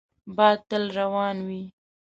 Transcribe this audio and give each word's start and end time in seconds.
باد 0.35 0.57
تل 0.69 0.83
روان 0.99 1.37
وي 1.47 1.63